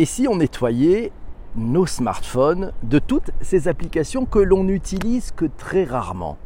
Et 0.00 0.04
si 0.04 0.28
on 0.28 0.36
nettoyait 0.36 1.10
nos 1.56 1.84
smartphones 1.84 2.72
de 2.84 3.00
toutes 3.00 3.32
ces 3.40 3.66
applications 3.66 4.26
que 4.26 4.38
l'on 4.38 4.62
n'utilise 4.62 5.32
que 5.32 5.44
très 5.44 5.82
rarement? 5.82 6.38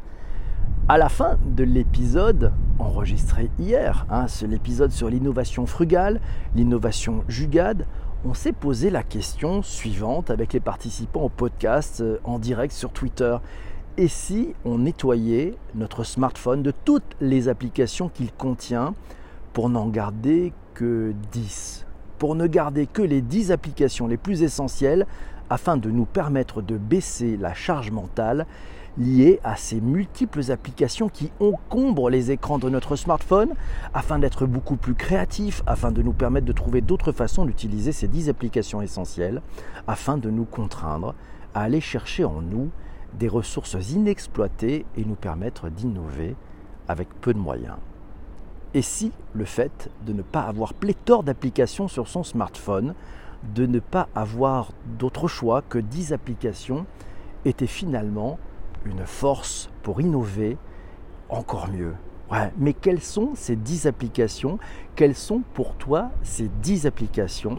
À 0.89 0.97
la 0.97 1.11
fin 1.11 1.37
de 1.45 1.63
l'épisode 1.63 2.51
enregistré 2.79 3.51
hier, 3.59 4.07
hein, 4.09 4.25
l'épisode 4.49 4.91
sur 4.91 5.11
l'innovation 5.11 5.67
frugale, 5.67 6.23
l'innovation 6.55 7.25
jugade, 7.29 7.85
on 8.25 8.33
s'est 8.33 8.55
posé 8.55 8.89
la 8.89 9.03
question 9.03 9.61
suivante 9.61 10.31
avec 10.31 10.55
les 10.55 10.61
participants 10.61 11.25
au 11.25 11.29
podcast 11.29 12.01
euh, 12.01 12.21
en 12.25 12.39
direct 12.39 12.73
sur 12.73 12.91
Twitter. 12.91 13.37
Et 13.99 14.09
si 14.09 14.55
on 14.65 14.79
nettoyait 14.79 15.59
notre 15.75 16.05
smartphone 16.05 16.63
de 16.63 16.71
toutes 16.71 17.17
les 17.21 17.51
applications 17.51 18.09
qu'il 18.09 18.33
contient 18.33 18.95
pour 19.53 19.69
n'en 19.69 19.89
garder 19.89 20.55
que 20.73 21.13
10 21.33 21.85
Pour 22.23 22.37
ne 22.37 22.47
garder 22.47 22.87
que 22.87 23.03
les 23.03 23.21
10 23.21 23.51
applications 23.51 24.07
les 24.07 24.17
plus 24.17 24.45
essentielles 24.45 25.09
afin 25.51 25.77
de 25.77 25.91
nous 25.91 26.05
permettre 26.05 26.63
de 26.63 26.77
baisser 26.77 27.37
la 27.37 27.53
charge 27.53 27.91
mentale 27.91 28.47
liées 28.97 29.41
à 29.43 29.57
ces 29.57 29.81
multiples 29.81 30.53
applications 30.53 31.09
qui 31.09 31.33
encombrent 31.41 32.11
les 32.11 32.31
écrans 32.31 32.61
de 32.61 32.71
notre 32.71 32.95
smartphone 32.95 33.55
afin 33.93 34.21
d'être 34.21 34.47
beaucoup 34.47 34.77
plus 34.77 34.95
créatifs, 34.95 35.65
afin 35.67 35.91
de 35.91 36.01
nous 36.01 36.13
permettre 36.13 36.47
de 36.47 36.53
trouver 36.53 36.81
d'autres 36.81 37.11
façons 37.11 37.45
d'utiliser 37.45 37.91
ces 37.91 38.07
10 38.07 38.29
applications 38.29 38.83
essentielles, 38.83 39.43
afin 39.89 40.17
de 40.17 40.31
nous 40.31 40.45
contraindre 40.45 41.17
à 41.55 41.63
aller 41.63 41.81
chercher 41.81 42.25
en 42.25 42.41
nous 42.41 42.71
des 43.15 43.27
ressources 43.27 43.75
inexploitées 43.91 44.87
et 44.97 45.05
nous 45.05 45.17
permettre 45.17 45.71
d'innover 45.71 46.37
avec 46.87 47.09
peu 47.21 47.35
de 47.35 47.41
moyens. 47.41 47.79
Et 48.75 48.83
si 48.83 49.13
le 49.35 49.45
fait 49.45 49.91
de 50.07 50.15
ne 50.15 50.23
pas 50.23 50.43
avoir 50.43 50.73
pléthore 50.73 51.23
d'applications 51.23 51.89
sur 51.89 52.09
son 52.09 52.25
smartphone, 52.25 52.95
de 53.55 53.67
ne 53.67 53.81
pas 53.81 54.09
avoir 54.15 54.73
d'autre 54.99 55.29
choix 55.29 55.63
que 55.69 55.79
10 55.79 56.15
applications, 56.15 56.87
était 57.45 57.67
finalement 57.67 58.39
une 58.87 59.05
force 59.05 59.69
pour 59.83 60.01
innover 60.01 60.57
encore 61.29 61.69
mieux? 61.69 61.95
Mais 62.57 62.73
quelles 62.73 63.03
sont 63.03 63.33
ces 63.35 63.57
10 63.57 63.87
applications? 63.87 64.59
Quelles 64.97 65.15
sont 65.15 65.43
pour 65.53 65.75
toi 65.75 66.11
ces 66.23 66.49
10 66.49 66.87
applications? 66.87 67.59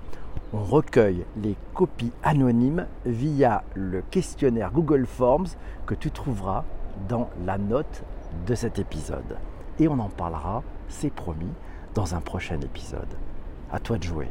On 0.51 0.63
recueille 0.63 1.25
les 1.37 1.55
copies 1.75 2.11
anonymes 2.23 2.87
via 3.05 3.63
le 3.75 4.01
questionnaire 4.01 4.71
Google 4.71 5.05
Forms 5.05 5.49
que 5.85 5.93
tu 5.93 6.09
trouveras 6.09 6.63
dans 7.07 7.29
la 7.45 7.59
note 7.59 8.03
de 8.47 8.55
cet 8.55 8.79
épisode. 8.79 9.37
Et 9.79 9.87
on 9.87 9.99
en 9.99 10.09
parlera, 10.09 10.63
c'est 10.87 11.13
promis, 11.13 11.51
dans 11.95 12.15
un 12.15 12.21
prochain 12.21 12.59
épisode. 12.61 13.07
À 13.71 13.79
toi 13.79 13.97
de 13.97 14.03
jouer. 14.03 14.29